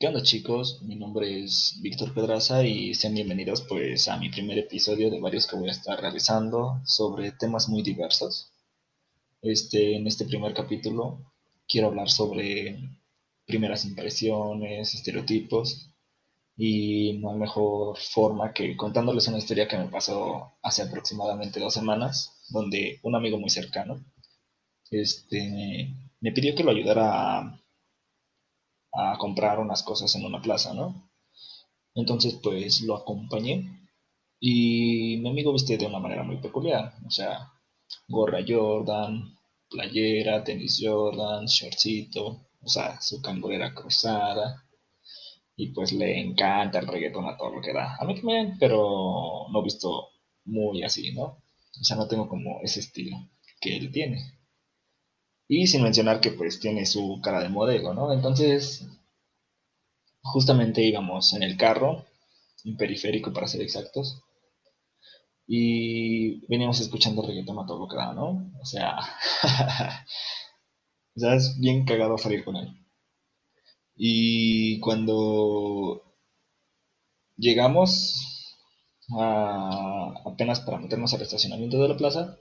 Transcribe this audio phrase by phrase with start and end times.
[0.00, 0.80] ¿Qué onda chicos?
[0.82, 5.48] Mi nombre es Víctor Pedraza y sean bienvenidos pues a mi primer episodio de varios
[5.48, 8.52] que voy a estar realizando sobre temas muy diversos.
[9.42, 11.32] Este, en este primer capítulo
[11.66, 12.78] quiero hablar sobre
[13.44, 15.90] primeras impresiones, estereotipos
[16.56, 22.44] y hay mejor forma que contándoles una historia que me pasó hace aproximadamente dos semanas,
[22.50, 24.00] donde un amigo muy cercano
[24.92, 27.60] este, me pidió que lo ayudara a
[28.92, 31.10] a comprar unas cosas en una plaza, ¿no?
[31.94, 33.90] Entonces, pues lo acompañé
[34.40, 37.52] y mi amigo viste de una manera muy peculiar, o sea,
[38.08, 39.36] gorra Jordan,
[39.70, 44.64] playera, tenis Jordan, shortcito, o sea, su cangurera cruzada.
[45.56, 47.96] Y pues le encanta el reggaetón a todo lo que da.
[47.98, 50.10] A mí también, pero no visto
[50.44, 51.42] muy así, ¿no?
[51.80, 53.16] O sea, no tengo como ese estilo
[53.60, 54.37] que él tiene.
[55.48, 58.12] Y sin mencionar que pues tiene su cara de modelo, ¿no?
[58.12, 58.86] Entonces,
[60.22, 62.06] justamente íbamos en el carro,
[62.64, 64.22] en periférico para ser exactos,
[65.46, 68.52] y veníamos escuchando reggaetón a todo lo que da, ¿no?
[68.60, 68.98] O sea,
[71.14, 72.68] ya es bien cagado salir con él.
[73.96, 76.02] Y cuando
[77.36, 78.54] llegamos
[79.18, 82.36] a, apenas para meternos al estacionamiento de la plaza,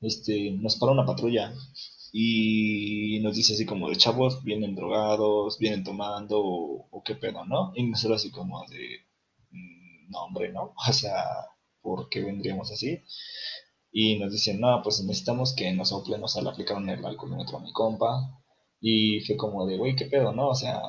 [0.00, 1.52] este, nos para una patrulla
[2.18, 7.72] y nos dice así como de chavos, vienen drogados, vienen tomando o, qué pedo, ¿no?
[7.74, 9.00] Y nosotros así como de,
[9.50, 10.72] mm, no hombre, ¿no?
[10.88, 11.24] O sea,
[11.82, 13.02] ¿por qué vendríamos así?
[13.92, 17.58] Y nos dicen, no, pues necesitamos que nos soplen, o sea, le aplicaron el alcoholímetro
[17.58, 18.42] a mi compa.
[18.80, 20.48] Y fue como de, güey, ¿qué pedo, no?
[20.48, 20.80] O sea,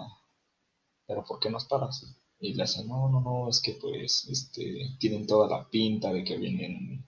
[1.07, 2.05] ¿pero por qué nos paras?
[2.39, 6.23] Y le hacen, no, no, no, es que pues, este, tienen toda la pinta de
[6.23, 7.06] que vienen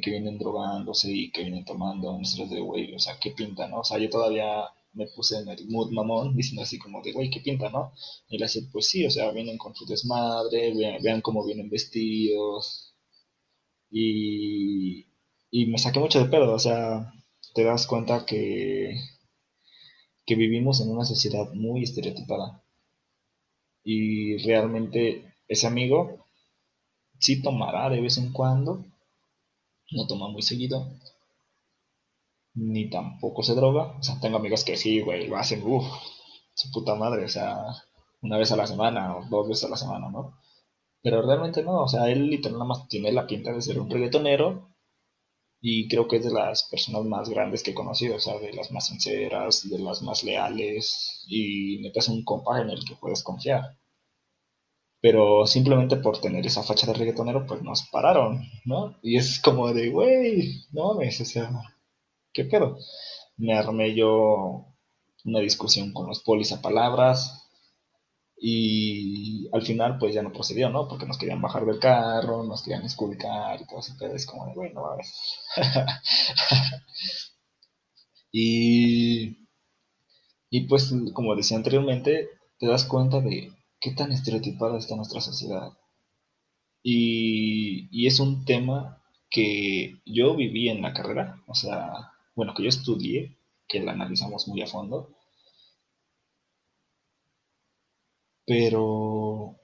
[0.00, 3.80] que vienen drogándose y que vienen tomando nosotros de, güey, o sea, ¿qué pinta, no?
[3.80, 7.30] O sea, yo todavía me puse en el mood mamón, diciendo así como de, güey,
[7.30, 7.92] ¿qué pinta, no?
[8.28, 10.72] Y le hace, pues sí, o sea, vienen con su desmadre,
[11.02, 12.94] vean, cómo vienen vestidos.
[13.90, 15.06] Y,
[15.50, 17.12] y me saqué mucho de pedo, o sea,
[17.54, 18.96] te das cuenta que,
[20.26, 22.62] que vivimos en una sociedad muy estereotipada.
[23.84, 26.26] Y realmente ese amigo
[27.20, 28.84] sí tomará de vez en cuando,
[29.92, 30.86] no toma muy seguido,
[32.54, 33.96] ni tampoco se droga.
[33.98, 35.86] O sea, tengo amigos que sí, güey, lo hacen, uff,
[36.54, 37.56] su puta madre, o sea,
[38.22, 40.38] una vez a la semana o dos veces a la semana, ¿no?
[41.02, 43.90] Pero realmente no, o sea, él literalmente nada más tiene la pinta de ser un
[43.90, 44.70] reggaetonero
[45.60, 48.52] y creo que es de las personas más grandes que he conocido, o sea, de
[48.52, 52.96] las más sinceras, de las más leales y neta es un compa en el que
[52.96, 53.76] puedes confiar
[55.04, 58.96] pero simplemente por tener esa facha de reggaetonero, pues nos pararon, ¿no?
[59.02, 61.50] Y es como de, güey, no mames, o sea,
[62.32, 62.78] ¿qué pedo?
[63.36, 64.64] Me armé yo
[65.26, 67.50] una discusión con los polis a palabras
[68.38, 70.88] y al final pues ya no procedió, ¿no?
[70.88, 74.46] Porque nos querían bajar del carro, nos querían esculcar y todo eso, pero es como
[74.46, 75.12] de, güey, no mames.
[78.32, 79.36] y,
[80.48, 83.53] y pues como decía anteriormente, te das cuenta de
[83.84, 85.74] qué tan estereotipada está nuestra sociedad.
[86.82, 92.70] Y, es un tema que yo viví en la carrera, o sea, bueno, que yo
[92.70, 93.36] estudié,
[93.68, 95.10] que la analizamos muy a fondo,
[98.46, 99.56] pero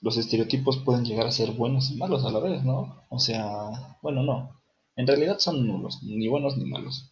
[0.00, 3.04] los estereotipos pueden llegar a ser buenos y malos a la vez, ¿no?
[3.10, 4.60] O sea, bueno, no,
[4.96, 7.10] en realidad son nulos, ni buenos ni malos.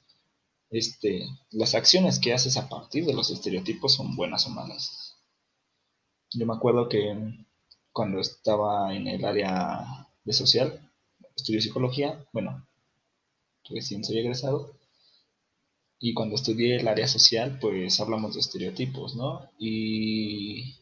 [0.70, 5.01] Este, las acciones que haces a partir de los estereotipos son buenas o malas.
[6.34, 7.46] Yo me acuerdo que
[7.92, 10.90] cuando estaba en el área de social,
[11.36, 12.66] estudié psicología, bueno,
[13.68, 14.74] recién soy egresado,
[15.98, 19.48] y cuando estudié el área social, pues hablamos de estereotipos, ¿no?
[19.58, 20.76] Y,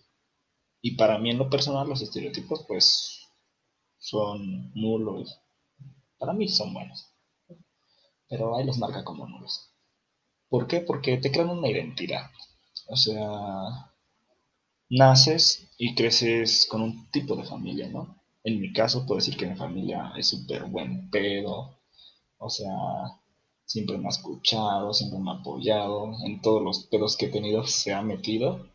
[0.82, 3.20] y para mí en lo personal los estereotipos, pues,
[3.98, 5.38] son nulos.
[6.18, 7.06] Para mí son buenos,
[8.28, 9.70] pero ahí los marca como nulos.
[10.48, 10.80] ¿Por qué?
[10.80, 12.30] Porque te crean una identidad.
[12.88, 13.89] O sea,
[14.90, 18.16] naces y creces con un tipo de familia, ¿no?
[18.44, 21.78] En mi caso puedo decir que mi familia es súper buen pedo,
[22.38, 22.72] o sea,
[23.64, 27.66] siempre me ha escuchado, siempre me ha apoyado, en todos los pedos que he tenido
[27.66, 28.68] se ha metido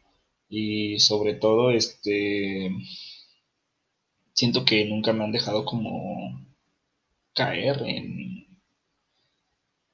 [0.50, 2.72] y sobre todo este
[4.34, 6.46] siento que nunca me han dejado como
[7.34, 8.46] caer en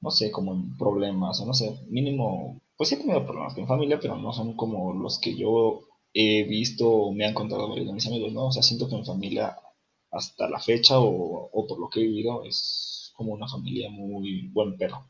[0.00, 3.62] no sé, como en problemas o no sé, mínimo pues sí he tenido problemas con
[3.62, 7.86] mi familia, pero no son como los que yo he visto, me han contado varios
[7.88, 8.46] de mis amigos, ¿no?
[8.46, 9.56] O sea, siento que mi familia,
[10.10, 14.48] hasta la fecha o, o por lo que he vivido, es como una familia muy
[14.48, 15.06] buen perro.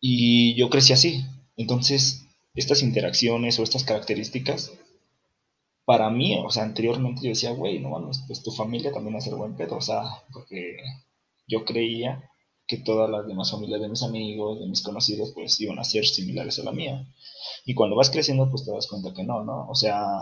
[0.00, 1.24] Y yo crecí así.
[1.56, 4.72] Entonces, estas interacciones o estas características,
[5.84, 9.20] para mí, o sea, anteriormente yo decía, güey, no mames, pues tu familia también va
[9.20, 10.02] a buen pedo, o sea,
[10.32, 10.76] porque
[11.46, 12.28] yo creía
[12.66, 16.06] que todas las demás familias de mis amigos, de mis conocidos, pues iban a ser
[16.06, 17.06] similares a la mía.
[17.64, 19.68] Y cuando vas creciendo, pues te das cuenta que no, ¿no?
[19.68, 20.20] O sea,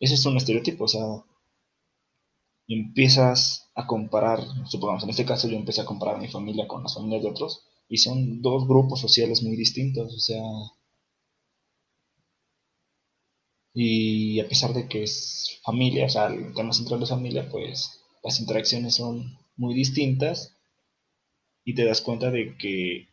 [0.00, 1.04] ese es un estereotipo, o sea,
[2.68, 6.94] empiezas a comparar, supongamos, en este caso yo empecé a comparar mi familia con las
[6.94, 10.42] familias de otros, y son dos grupos sociales muy distintos, o sea,
[13.74, 18.00] y a pesar de que es familia, o sea, el tema central de familia, pues
[18.24, 20.55] las interacciones son muy distintas
[21.66, 23.08] y te das cuenta de que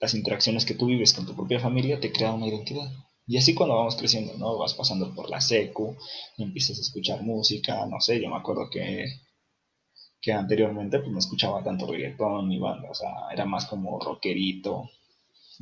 [0.00, 2.90] las interacciones que tú vives con tu propia familia te crean una identidad.
[3.28, 4.58] Y así cuando vamos creciendo, ¿no?
[4.58, 5.96] Vas pasando por la secu,
[6.36, 9.06] empiezas a escuchar música, no sé, yo me acuerdo que,
[10.20, 14.90] que anteriormente pues no escuchaba tanto reggaetón ni banda, o sea, era más como rockerito,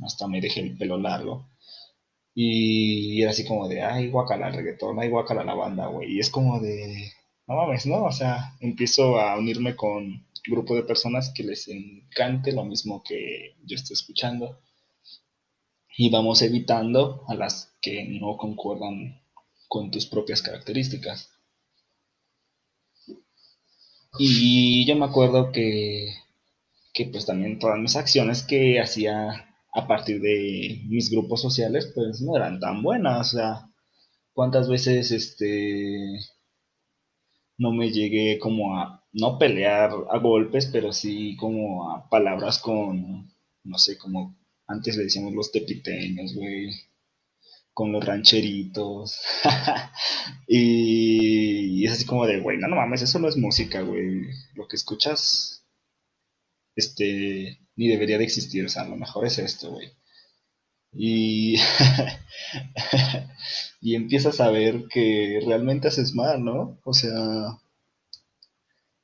[0.03, 1.47] hasta me dejé el pelo largo.
[2.33, 6.13] Y era así como de, ay, guacala el reggaetón, ay, guacala la banda, güey.
[6.15, 7.11] Y es como de,
[7.47, 8.03] no mames, ¿no?
[8.03, 13.55] O sea, empiezo a unirme con grupo de personas que les encante lo mismo que
[13.63, 14.59] yo estoy escuchando
[15.97, 19.21] y vamos evitando a las que no concuerdan
[19.67, 21.29] con tus propias características.
[24.17, 26.13] Y yo me acuerdo que,
[26.93, 32.21] que pues también todas mis acciones que hacía a partir de mis grupos sociales pues
[32.21, 33.69] no eran tan buenas, o sea,
[34.33, 36.19] cuántas veces este
[37.57, 43.35] no me llegué como a no pelear a golpes, pero sí como a palabras con
[43.65, 46.71] no sé, como antes le decíamos los tepiteños, güey.
[47.73, 49.19] Con los rancheritos.
[50.47, 54.21] y, es así como de, güey, no, no mames, eso no es música, güey.
[54.53, 55.65] Lo que escuchas,
[56.75, 58.65] este, ni debería de existir.
[58.65, 59.91] O sea, lo mejor es esto, güey.
[60.93, 61.57] Y,
[63.81, 66.79] y empiezas a ver que realmente haces mal, ¿no?
[66.85, 67.59] O sea,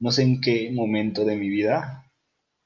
[0.01, 2.11] no sé en qué momento de mi vida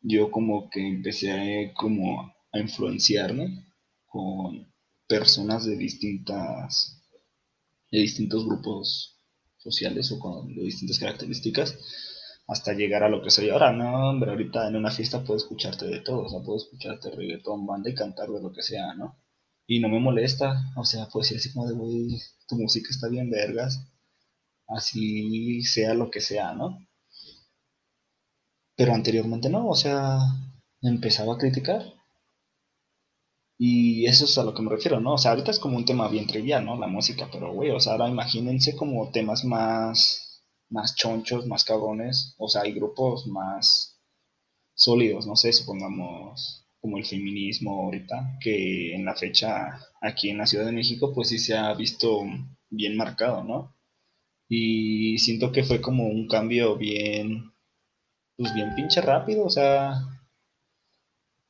[0.02, 3.66] yo como que empecé a, como a influenciarme
[4.06, 4.74] con
[5.08, 7.04] personas de distintas
[7.92, 9.20] de distintos grupos
[9.58, 11.78] sociales o con de distintas características
[12.48, 15.88] hasta llegar a lo que soy ahora, no, hombre, ahorita en una fiesta puedo escucharte
[15.88, 19.18] de todo, o sea, puedo escucharte reggaetón, banda y cantar de lo que sea, ¿no?
[19.68, 23.10] Y no me molesta, o sea, puedo decir así como de, güey, tu música está
[23.10, 23.88] bien vergas,
[24.68, 26.80] así sea lo que sea, ¿no?
[28.78, 30.20] Pero anteriormente no, o sea,
[30.82, 31.82] empezaba a criticar
[33.58, 35.14] y eso es a lo que me refiero, ¿no?
[35.14, 36.78] O sea, ahorita es como un tema bien trivial, ¿no?
[36.78, 42.36] La música, pero güey, o sea, ahora imagínense como temas más, más chonchos, más cabrones,
[42.38, 44.02] o sea, hay grupos más
[44.76, 50.46] sólidos, no sé, supongamos como el feminismo ahorita, que en la fecha aquí en la
[50.48, 52.22] Ciudad de México, pues sí se ha visto
[52.70, 53.76] bien marcado, ¿no?
[54.50, 57.54] Y siento que fue como un cambio bien,
[58.38, 60.02] pues bien pinche rápido, o sea,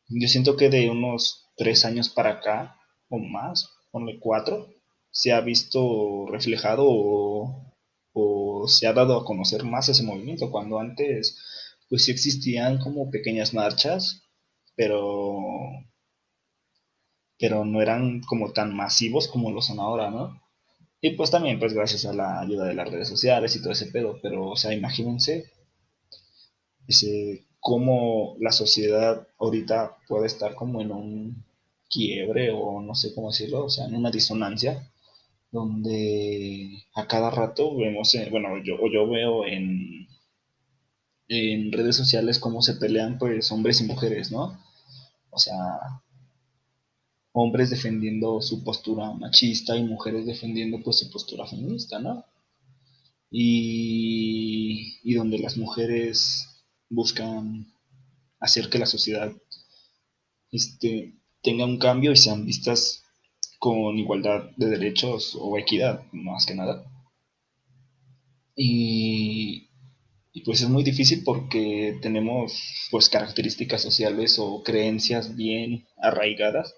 [0.07, 2.77] yo siento que de unos tres años para acá,
[3.09, 4.67] o más, ponle cuatro,
[5.11, 11.39] se ha visto reflejado o, se ha dado a conocer más ese movimiento, cuando antes
[11.89, 14.23] pues sí existían como pequeñas marchas,
[14.75, 15.37] pero
[17.37, 20.41] pero no eran como tan masivos como lo son ahora, ¿no?
[21.01, 23.87] Y pues también pues gracias a la ayuda de las redes sociales y todo ese
[23.87, 25.51] pedo, pero o sea, imagínense
[26.87, 31.45] ese cómo la sociedad ahorita puede estar como en un
[31.89, 34.91] quiebre o no sé cómo decirlo, o sea, en una disonancia
[35.51, 40.07] donde a cada rato vemos, eh, bueno, yo, yo veo en,
[41.27, 44.59] en redes sociales cómo se pelean pues hombres y mujeres, ¿no?
[45.31, 45.55] O sea,
[47.31, 52.25] hombres defendiendo su postura machista y mujeres defendiendo pues su postura feminista, ¿no?
[53.31, 56.54] Y, y donde las mujeres
[56.89, 57.67] buscan
[58.39, 59.31] hacer que la sociedad
[60.51, 63.03] este, tenga un cambio y sean vistas
[63.59, 66.85] con igualdad de derechos o equidad, más que nada.
[68.55, 69.69] Y,
[70.31, 76.75] y, pues es muy difícil porque tenemos pues características sociales o creencias bien arraigadas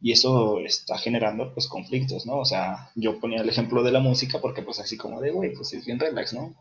[0.00, 2.38] y eso está generando pues conflictos, ¿no?
[2.38, 5.52] O sea, yo ponía el ejemplo de la música porque pues así como de, güey,
[5.52, 6.56] pues es bien relax, ¿no?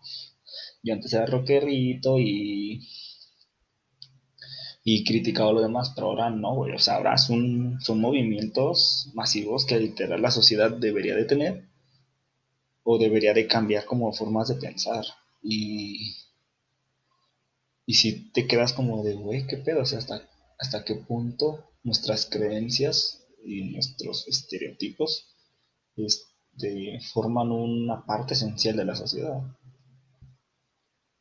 [0.84, 2.88] Yo antes era rockerito y.
[4.84, 6.74] Y criticaba lo demás, pero ahora no, güey.
[6.74, 11.70] O sea, ahora son, son movimientos masivos que literal la sociedad debería de tener
[12.84, 15.06] o debería de cambiar como formas de pensar.
[15.44, 16.16] Y.
[17.86, 19.82] Y si te quedas como de, güey, ¿qué pedo?
[19.82, 20.30] O sea, ¿hasta,
[20.60, 25.26] hasta qué punto nuestras creencias y nuestros estereotipos
[25.96, 29.42] este, forman una parte esencial de la sociedad.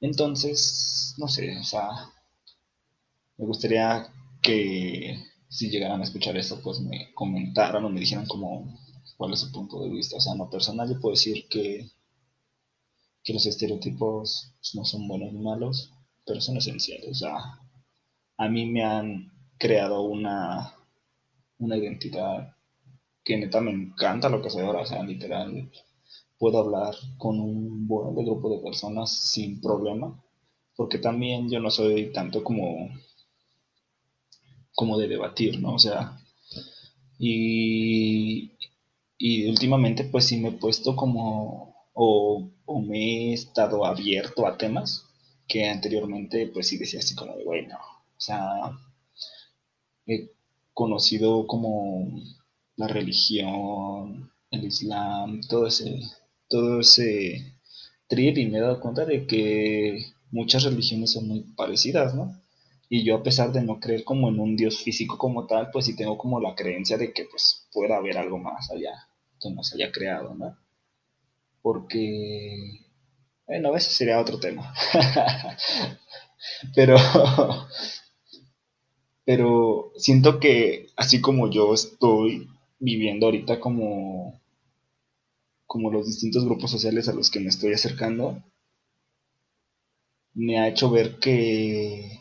[0.00, 2.12] Entonces, no sé, o sea,
[3.37, 4.12] me gustaría
[4.43, 5.17] que
[5.49, 8.78] si llegaran a escuchar esto, pues me comentaran o me dijeran como
[9.17, 10.17] cuál es su punto de vista.
[10.17, 11.90] O sea, no personal, yo puedo decir que,
[13.25, 15.93] que los estereotipos no son buenos ni malos,
[16.26, 17.09] pero son esenciales.
[17.11, 17.37] O sea,
[18.37, 20.75] a mí me han creado una,
[21.59, 22.55] una identidad
[23.25, 24.83] que neta me encanta lo que soy ahora.
[24.83, 25.71] O sea, literal,
[26.38, 30.23] puedo hablar con un buen grupo de personas sin problema.
[30.76, 32.88] Porque también yo no soy tanto como
[34.78, 35.75] como de debatir, ¿no?
[35.75, 36.16] O sea,
[37.18, 38.52] y,
[39.18, 44.57] y últimamente pues sí me he puesto como, o, o, me he estado abierto a
[44.57, 45.04] temas
[45.49, 48.78] que anteriormente pues sí decía así como de, bueno, o sea,
[50.07, 50.30] he
[50.75, 52.09] conocido como
[52.76, 56.00] la religión, el islam, todo ese,
[56.49, 57.55] todo ese
[58.09, 62.40] trip y me he dado cuenta de que muchas religiones son muy parecidas, ¿no?
[62.88, 65.85] Y yo a pesar de no creer como en un Dios físico como tal, pues
[65.87, 69.09] sí tengo como la creencia de que pues pueda haber algo más allá
[69.40, 70.57] que nos haya creado, ¿no?
[71.62, 72.81] Porque,
[73.47, 74.73] bueno, ese sería otro tema.
[76.75, 76.97] pero,
[79.25, 84.40] pero siento que así como yo estoy viviendo ahorita como,
[85.68, 88.42] como los distintos grupos sociales a los que me estoy acercando,
[90.34, 92.18] me ha hecho ver que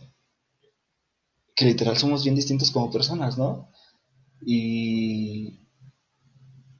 [1.57, 3.69] que literal somos bien distintos como personas, ¿no?
[4.45, 5.59] Y,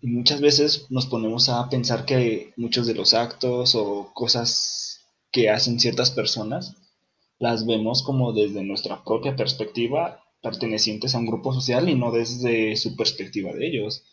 [0.03, 5.79] muchas veces nos ponemos a pensar que muchos de los actos o cosas que hacen
[5.79, 6.75] ciertas personas
[7.39, 12.77] las vemos como desde nuestra propia perspectiva pertenecientes a un grupo social y no desde
[12.77, 14.03] su perspectiva de ellos.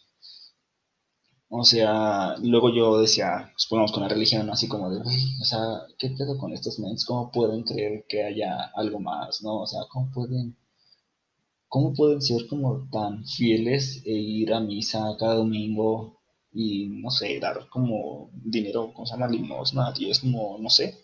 [1.56, 5.86] O sea, luego yo decía, pues ponemos con la religión, así como de, o sea,
[5.98, 7.04] ¿qué pedo con estos mens?
[7.04, 9.60] ¿Cómo pueden creer que haya algo más, no?
[9.60, 10.56] O sea, ¿cómo pueden,
[11.68, 16.20] cómo pueden ser como tan fieles e ir a misa cada domingo
[16.52, 20.98] y, no sé, dar como dinero, como se llama, limosna, y es como, no sé,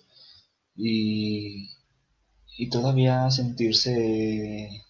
[0.76, 1.69] y,
[2.59, 4.83] y todavía sentirse,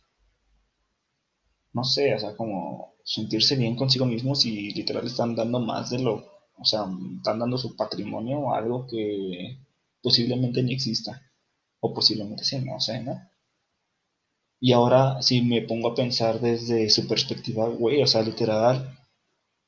[1.72, 5.98] no sé, o sea, como sentirse bien consigo mismos y literal están dando más de
[6.00, 6.14] lo,
[6.56, 6.86] o sea,
[7.16, 9.58] están dando su patrimonio algo que
[10.02, 11.22] posiblemente ni exista,
[11.80, 13.20] o posiblemente sí, no sé, ¿no?
[14.60, 18.96] Y ahora si me pongo a pensar desde su perspectiva, güey, o sea, literal,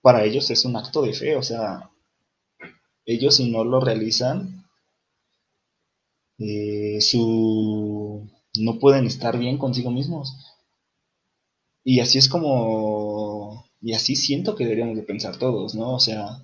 [0.02, 1.90] para ellos es un acto de fe, o sea,
[3.06, 4.64] ellos si no lo realizan,
[6.38, 8.28] eh, su...
[8.58, 10.51] no pueden estar bien consigo mismos.
[11.84, 15.94] Y así es como, y así siento que deberíamos de pensar todos, ¿no?
[15.94, 16.42] O sea,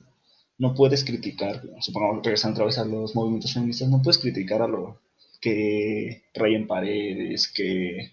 [0.58, 4.62] no puedes criticar, supongamos que regresan otra vez a los movimientos feministas, no puedes criticar
[4.62, 5.00] a lo
[5.40, 8.12] que rayen paredes, que,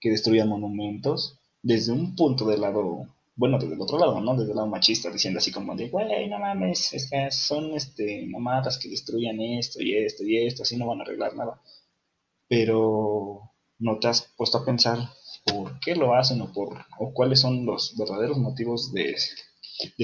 [0.00, 4.36] que destruyan monumentos, desde un punto del lado, bueno, desde el otro lado, ¿no?
[4.36, 8.26] Desde el lado machista, diciendo así como de, güey, no mames, es que son este,
[8.28, 11.60] mamadas que destruyan esto y esto y esto, así no van a arreglar nada.
[12.48, 13.50] Pero
[13.80, 14.98] no te has puesto a pensar
[15.46, 19.16] por qué lo hacen o, por, o cuáles son los verdaderos motivos de,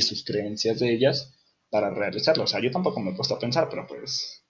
[0.01, 1.35] sus creencias de ellas
[1.71, 2.45] para realizarlo.
[2.45, 4.45] O sea, yo tampoco me he puesto a pensar, pero pues,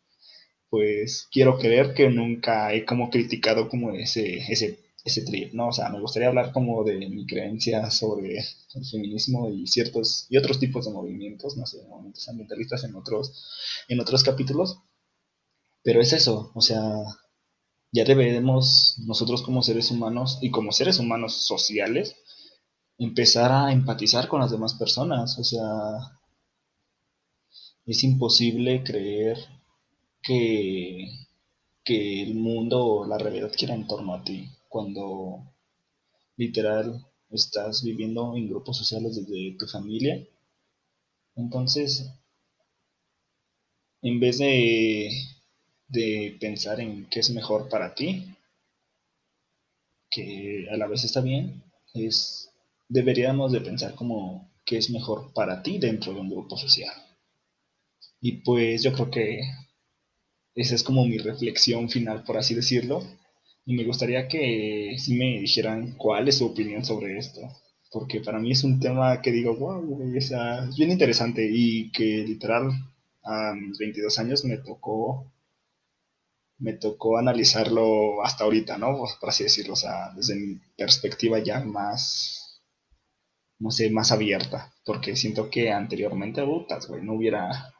[0.69, 5.69] pues quiero creer que nunca he como criticado como ese, ese, ese trip, ¿no?
[5.69, 10.37] O sea, me gustaría hablar como de mi creencia sobre el feminismo y ciertos, y
[10.37, 13.51] otros tipos de movimientos, no sé, movimientos ambientalistas en otros,
[13.89, 14.79] en otros capítulos.
[15.83, 16.81] Pero es eso, o sea,
[17.93, 22.17] ya debemos nosotros como seres humanos y como seres humanos sociales
[22.99, 25.39] empezar a empatizar con las demás personas.
[25.39, 25.63] O sea,
[27.87, 29.39] es imposible creer
[30.23, 31.09] que,
[31.85, 35.45] que el mundo o la realidad quiera en torno a ti cuando
[36.37, 40.27] literal estás viviendo en grupos sociales desde tu familia.
[41.37, 42.11] Entonces,
[44.03, 45.09] en vez de
[45.93, 48.35] de pensar en qué es mejor para ti,
[50.11, 51.63] que a la vez está bien,
[51.95, 52.51] es
[52.89, 56.95] deberíamos de pensar como qué es mejor para ti dentro de un grupo social.
[58.21, 59.41] Y pues yo creo que
[60.55, 63.03] esa es como mi reflexión final, por así decirlo.
[63.65, 67.41] Y me gustaría que si me dijeran cuál es su opinión sobre esto.
[67.91, 70.31] Porque para mí es un tema que digo, wow, es
[70.77, 72.71] bien interesante y que literal
[73.25, 75.33] a mis 22 años me tocó
[76.63, 78.97] me tocó analizarlo hasta ahorita, ¿no?
[79.21, 82.63] Por así decirlo, o sea, desde mi perspectiva ya más,
[83.59, 87.75] no sé, más abierta, porque siento que anteriormente, putas, güey, no hubiera,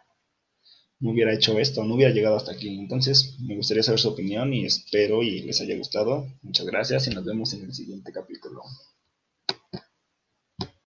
[0.99, 2.77] no hubiera hecho esto, no hubiera llegado hasta aquí.
[2.77, 6.27] Entonces, me gustaría saber su opinión y espero y les haya gustado.
[6.43, 8.63] Muchas gracias y nos vemos en el siguiente capítulo.